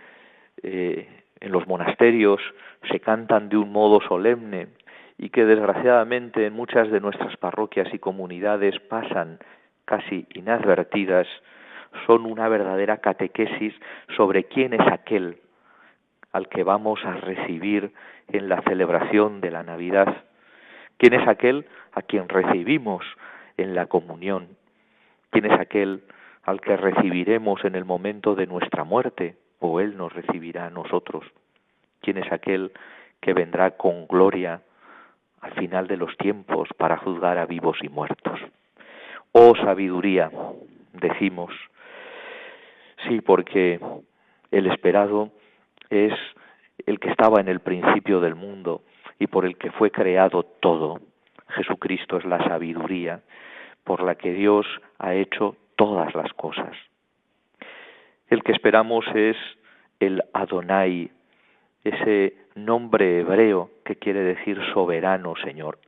eh, 0.63 1.07
en 1.39 1.51
los 1.51 1.67
monasterios 1.67 2.41
se 2.91 2.99
cantan 2.99 3.49
de 3.49 3.57
un 3.57 3.71
modo 3.71 4.01
solemne 4.01 4.67
y 5.17 5.29
que 5.29 5.45
desgraciadamente 5.45 6.45
en 6.45 6.53
muchas 6.53 6.89
de 6.91 6.99
nuestras 6.99 7.37
parroquias 7.37 7.93
y 7.93 7.99
comunidades 7.99 8.79
pasan 8.81 9.39
casi 9.85 10.27
inadvertidas, 10.33 11.27
son 12.05 12.25
una 12.25 12.49
verdadera 12.49 12.97
catequesis 12.97 13.73
sobre 14.15 14.43
quién 14.45 14.73
es 14.73 14.91
aquel 14.91 15.39
al 16.33 16.49
que 16.49 16.63
vamos 16.63 17.03
a 17.05 17.13
recibir 17.13 17.93
en 18.27 18.49
la 18.49 18.61
celebración 18.63 19.39
de 19.39 19.51
la 19.51 19.63
Navidad, 19.63 20.25
quién 20.97 21.13
es 21.13 21.27
aquel 21.27 21.65
a 21.93 22.01
quien 22.01 22.27
recibimos 22.27 23.03
en 23.57 23.75
la 23.75 23.87
comunión, 23.87 24.49
quién 25.31 25.45
es 25.45 25.59
aquel 25.59 26.03
al 26.43 26.61
que 26.61 26.77
recibiremos 26.77 27.65
en 27.65 27.75
el 27.75 27.85
momento 27.85 28.35
de 28.35 28.47
nuestra 28.47 28.83
muerte, 28.83 29.35
o 29.59 29.79
Él 29.79 29.97
nos 29.97 30.13
recibirá 30.13 30.67
a 30.67 30.69
nosotros. 30.69 31.25
¿Quién 32.01 32.17
es 32.17 32.31
aquel 32.31 32.71
que 33.19 33.33
vendrá 33.33 33.71
con 33.71 34.07
gloria 34.07 34.61
al 35.41 35.53
final 35.53 35.87
de 35.87 35.97
los 35.97 36.15
tiempos 36.17 36.69
para 36.77 36.97
juzgar 36.97 37.37
a 37.37 37.45
vivos 37.45 37.77
y 37.81 37.89
muertos? 37.89 38.39
oh 39.39 39.55
sabiduría, 39.55 40.31
decimos. 40.93 41.53
Sí, 43.07 43.21
porque 43.21 43.79
el 44.51 44.67
esperado 44.67 45.29
es 45.89 46.13
el 46.85 46.99
que 46.99 47.09
estaba 47.09 47.39
en 47.39 47.47
el 47.47 47.59
principio 47.59 48.19
del 48.19 48.35
mundo 48.35 48.81
y 49.19 49.27
por 49.27 49.45
el 49.45 49.57
que 49.57 49.71
fue 49.71 49.91
creado 49.91 50.43
todo. 50.43 50.99
Jesucristo 51.49 52.17
es 52.17 52.25
la 52.25 52.43
sabiduría 52.43 53.21
por 53.83 54.03
la 54.03 54.15
que 54.15 54.33
Dios 54.33 54.65
ha 54.99 55.13
hecho 55.13 55.55
todas 55.75 56.13
las 56.15 56.31
cosas. 56.33 56.75
El 58.27 58.43
que 58.43 58.51
esperamos 58.51 59.05
es 59.15 59.37
el 59.99 60.21
Adonai, 60.33 61.09
ese 61.83 62.35
nombre 62.55 63.19
hebreo 63.19 63.71
que 63.85 63.95
quiere 63.95 64.21
decir 64.21 64.59
soberano 64.73 65.35
Señor. 65.43 65.79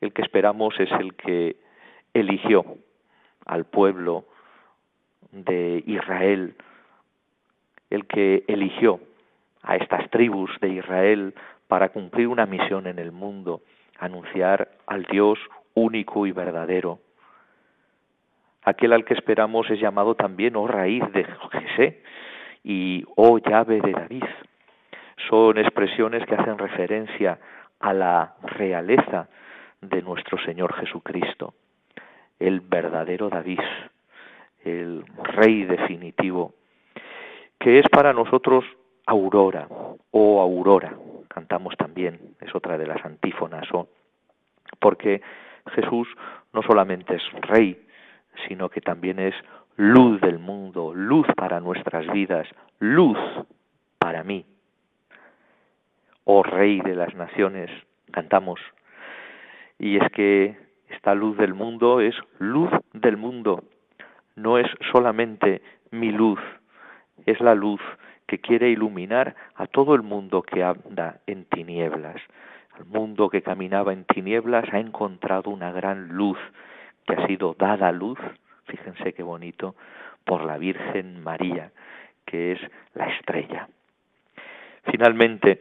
El 0.00 0.12
que 0.12 0.22
esperamos 0.22 0.78
es 0.78 0.90
el 0.92 1.14
que 1.14 1.56
eligió 2.12 2.64
al 3.46 3.64
pueblo 3.64 4.26
de 5.32 5.82
Israel, 5.86 6.54
el 7.90 8.06
que 8.06 8.44
eligió 8.46 9.00
a 9.62 9.76
estas 9.76 10.08
tribus 10.10 10.50
de 10.60 10.68
Israel 10.68 11.34
para 11.66 11.88
cumplir 11.88 12.28
una 12.28 12.46
misión 12.46 12.86
en 12.86 12.98
el 12.98 13.10
mundo, 13.10 13.62
anunciar 13.98 14.68
al 14.86 15.04
Dios 15.04 15.38
único 15.74 16.26
y 16.26 16.32
verdadero. 16.32 17.00
Aquel 18.62 18.92
al 18.92 19.04
que 19.04 19.14
esperamos 19.14 19.70
es 19.70 19.78
llamado 19.78 20.14
también, 20.14 20.56
oh 20.56 20.66
raíz 20.66 21.04
de 21.12 21.24
Jesé 21.52 22.02
y 22.62 23.04
oh 23.16 23.38
llave 23.38 23.80
de 23.80 23.92
David. 23.92 24.24
Son 25.28 25.58
expresiones 25.58 26.24
que 26.26 26.34
hacen 26.34 26.58
referencia 26.58 27.38
a 27.80 27.92
la 27.92 28.34
realeza 28.42 29.28
de 29.80 30.02
nuestro 30.02 30.38
Señor 30.44 30.72
Jesucristo, 30.74 31.54
el 32.38 32.60
verdadero 32.60 33.28
David, 33.28 33.60
el 34.64 35.04
rey 35.36 35.64
definitivo, 35.64 36.54
que 37.58 37.78
es 37.78 37.88
para 37.90 38.12
nosotros 38.12 38.64
aurora 39.06 39.68
o 40.10 40.40
aurora, 40.40 40.94
cantamos 41.28 41.76
también, 41.76 42.20
es 42.40 42.54
otra 42.54 42.78
de 42.78 42.86
las 42.86 43.04
antífonas, 43.04 43.66
o 43.72 43.88
porque 44.80 45.22
Jesús 45.74 46.08
no 46.52 46.62
solamente 46.62 47.16
es 47.16 47.22
rey, 47.42 47.80
sino 48.48 48.68
que 48.68 48.80
también 48.80 49.18
es 49.18 49.34
luz 49.76 50.20
del 50.20 50.38
mundo, 50.38 50.92
luz 50.94 51.26
para 51.36 51.60
nuestras 51.60 52.06
vidas, 52.12 52.46
luz 52.78 53.18
para 53.98 54.22
mí. 54.22 54.44
Oh 56.24 56.42
Rey 56.42 56.80
de 56.80 56.94
las 56.94 57.14
naciones, 57.14 57.70
cantamos. 58.10 58.60
Y 59.78 59.96
es 59.96 60.10
que 60.12 60.56
esta 60.88 61.14
luz 61.14 61.36
del 61.36 61.54
mundo 61.54 62.00
es 62.00 62.14
luz 62.38 62.70
del 62.92 63.16
mundo, 63.16 63.64
no 64.36 64.58
es 64.58 64.66
solamente 64.92 65.62
mi 65.90 66.12
luz, 66.12 66.40
es 67.26 67.40
la 67.40 67.54
luz 67.54 67.80
que 68.34 68.40
quiere 68.40 68.68
iluminar 68.68 69.36
a 69.54 69.68
todo 69.68 69.94
el 69.94 70.02
mundo 70.02 70.42
que 70.42 70.64
anda 70.64 71.20
en 71.28 71.44
tinieblas. 71.44 72.16
El 72.76 72.84
mundo 72.86 73.28
que 73.28 73.42
caminaba 73.42 73.92
en 73.92 74.04
tinieblas 74.06 74.64
ha 74.72 74.80
encontrado 74.80 75.50
una 75.50 75.70
gran 75.70 76.08
luz 76.08 76.38
que 77.06 77.14
ha 77.14 77.26
sido 77.28 77.54
dada 77.56 77.92
luz, 77.92 78.18
fíjense 78.66 79.12
qué 79.12 79.22
bonito, 79.22 79.76
por 80.24 80.44
la 80.44 80.58
Virgen 80.58 81.22
María, 81.22 81.70
que 82.26 82.52
es 82.52 82.60
la 82.94 83.06
estrella. 83.06 83.68
Finalmente, 84.90 85.60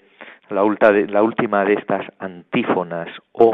la, 0.50 0.64
última 0.64 1.66
de 1.66 1.74
estas 1.74 2.08
antífonas, 2.18 3.08
O, 3.34 3.52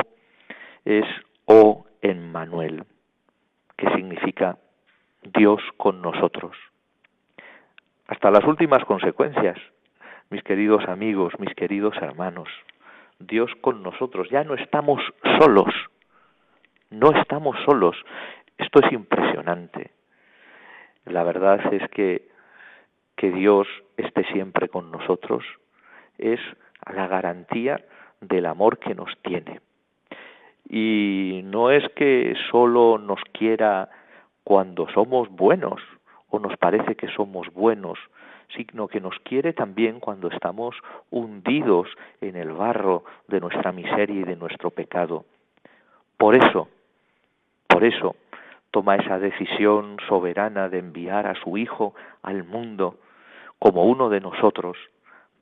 es 0.85 1.05
O 1.43 1.85
en 2.01 2.31
Manuel, 2.31 2.85
que 3.75 3.89
significa 3.95 4.57
Dios 5.23 5.61
con 5.75 6.01
nosotros. 6.01 6.55
Hasta 8.09 8.31
las 8.31 8.43
últimas 8.43 8.83
consecuencias, 8.85 9.55
mis 10.31 10.41
queridos 10.41 10.83
amigos, 10.89 11.31
mis 11.39 11.53
queridos 11.53 11.95
hermanos, 12.01 12.49
Dios 13.19 13.51
con 13.61 13.83
nosotros, 13.83 14.27
ya 14.31 14.43
no 14.43 14.55
estamos 14.55 14.99
solos, 15.39 15.71
no 16.89 17.11
estamos 17.11 17.55
solos. 17.65 17.95
Esto 18.57 18.79
es 18.79 18.91
impresionante. 18.91 19.91
La 21.05 21.23
verdad 21.23 21.71
es 21.71 21.87
que 21.91 22.27
que 23.15 23.31
Dios 23.31 23.67
esté 23.97 24.23
siempre 24.31 24.69
con 24.69 24.91
nosotros 24.91 25.43
es 26.17 26.39
la 26.91 27.05
garantía 27.07 27.83
del 28.21 28.45
amor 28.45 28.79
que 28.79 28.95
nos 28.95 29.11
tiene. 29.21 29.59
Y 30.67 31.41
no 31.43 31.69
es 31.69 31.83
que 31.95 32.33
solo 32.49 32.97
nos 32.97 33.19
quiera 33.33 33.89
cuando 34.45 34.87
somos 34.93 35.27
buenos 35.29 35.81
o 36.29 36.39
nos 36.39 36.57
parece 36.57 36.95
que 36.95 37.07
somos 37.09 37.51
buenos, 37.53 37.99
sino 38.55 38.87
que 38.87 38.99
nos 38.99 39.17
quiere 39.19 39.53
también 39.53 39.99
cuando 39.99 40.29
estamos 40.29 40.75
hundidos 41.11 41.87
en 42.21 42.35
el 42.35 42.51
barro 42.51 43.03
de 43.27 43.39
nuestra 43.39 43.71
miseria 43.71 44.21
y 44.21 44.23
de 44.23 44.35
nuestro 44.35 44.71
pecado. 44.71 45.25
Por 46.17 46.35
eso, 46.35 46.67
por 47.67 47.83
eso, 47.83 48.15
toma 48.71 48.95
esa 48.95 49.19
decisión 49.19 49.97
soberana 50.07 50.69
de 50.69 50.79
enviar 50.79 51.27
a 51.27 51.35
su 51.35 51.57
Hijo 51.57 51.93
al 52.21 52.43
mundo 52.43 52.97
como 53.59 53.85
uno 53.85 54.09
de 54.09 54.21
nosotros 54.21 54.77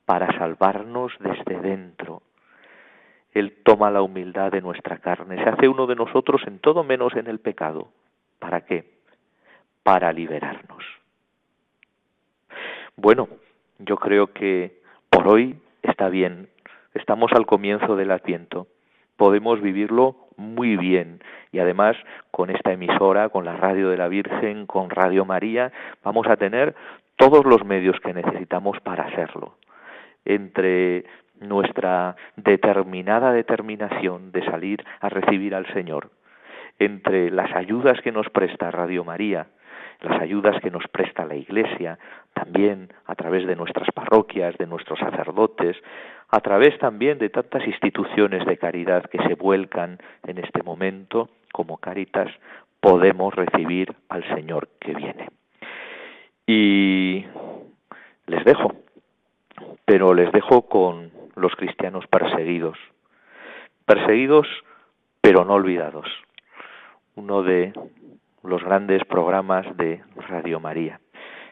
para 0.04 0.36
salvarnos 0.38 1.12
desde 1.20 1.60
dentro. 1.60 2.22
Él 3.32 3.58
toma 3.64 3.90
la 3.90 4.02
humildad 4.02 4.50
de 4.50 4.62
nuestra 4.62 4.98
carne, 4.98 5.42
se 5.42 5.48
hace 5.48 5.68
uno 5.68 5.86
de 5.86 5.94
nosotros 5.94 6.42
en 6.46 6.58
todo 6.58 6.82
menos 6.82 7.14
en 7.14 7.26
el 7.26 7.38
pecado. 7.38 7.88
¿Para 8.38 8.62
qué? 8.62 8.97
Para 9.88 10.12
liberarnos. 10.12 10.84
Bueno, 12.94 13.26
yo 13.78 13.96
creo 13.96 14.34
que 14.34 14.82
por 15.08 15.26
hoy 15.26 15.58
está 15.82 16.10
bien. 16.10 16.50
Estamos 16.92 17.32
al 17.32 17.46
comienzo 17.46 17.96
del 17.96 18.10
Adviento. 18.10 18.66
Podemos 19.16 19.62
vivirlo 19.62 20.28
muy 20.36 20.76
bien 20.76 21.22
y 21.52 21.60
además 21.60 21.96
con 22.30 22.50
esta 22.50 22.70
emisora, 22.70 23.30
con 23.30 23.46
la 23.46 23.56
radio 23.56 23.88
de 23.88 23.96
la 23.96 24.08
Virgen, 24.08 24.66
con 24.66 24.90
Radio 24.90 25.24
María, 25.24 25.72
vamos 26.04 26.26
a 26.26 26.36
tener 26.36 26.74
todos 27.16 27.46
los 27.46 27.64
medios 27.64 27.98
que 28.00 28.12
necesitamos 28.12 28.78
para 28.80 29.04
hacerlo. 29.04 29.56
Entre 30.26 31.06
nuestra 31.40 32.14
determinada 32.36 33.32
determinación 33.32 34.32
de 34.32 34.44
salir 34.44 34.84
a 35.00 35.08
recibir 35.08 35.54
al 35.54 35.66
Señor, 35.72 36.10
entre 36.78 37.30
las 37.30 37.56
ayudas 37.56 38.02
que 38.02 38.12
nos 38.12 38.28
presta 38.28 38.70
Radio 38.70 39.02
María, 39.02 39.46
las 40.00 40.20
ayudas 40.20 40.60
que 40.60 40.70
nos 40.70 40.86
presta 40.88 41.24
la 41.24 41.34
Iglesia, 41.34 41.98
también 42.32 42.92
a 43.06 43.14
través 43.14 43.46
de 43.46 43.56
nuestras 43.56 43.90
parroquias, 43.92 44.56
de 44.58 44.66
nuestros 44.66 44.98
sacerdotes, 44.98 45.76
a 46.28 46.40
través 46.40 46.78
también 46.78 47.18
de 47.18 47.30
tantas 47.30 47.66
instituciones 47.66 48.44
de 48.46 48.58
caridad 48.58 49.04
que 49.10 49.18
se 49.26 49.34
vuelcan 49.34 49.98
en 50.26 50.38
este 50.38 50.62
momento, 50.62 51.30
como 51.52 51.78
Caritas, 51.78 52.30
podemos 52.80 53.34
recibir 53.34 53.94
al 54.08 54.22
Señor 54.34 54.68
que 54.80 54.94
viene. 54.94 55.28
Y 56.46 57.26
les 58.26 58.44
dejo, 58.44 58.74
pero 59.84 60.14
les 60.14 60.30
dejo 60.32 60.62
con 60.62 61.10
los 61.34 61.54
cristianos 61.56 62.06
perseguidos, 62.06 62.78
perseguidos 63.84 64.46
pero 65.20 65.44
no 65.44 65.54
olvidados. 65.54 66.06
Uno 67.16 67.42
de 67.42 67.72
los 68.48 68.64
grandes 68.64 69.04
programas 69.04 69.66
de 69.76 70.00
Radio 70.28 70.58
María, 70.58 71.00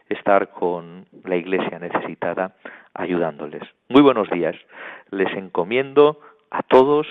estar 0.08 0.50
con 0.50 1.06
la 1.24 1.36
iglesia 1.36 1.78
necesitada 1.78 2.56
ayudándoles. 2.94 3.62
Muy 3.88 4.02
buenos 4.02 4.30
días, 4.30 4.56
les 5.10 5.32
encomiendo 5.36 6.20
a 6.50 6.62
todos 6.62 7.06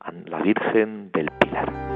a 0.00 0.12
la 0.12 0.38
Virgen 0.38 1.10
del 1.10 1.30
Pilar. 1.40 1.95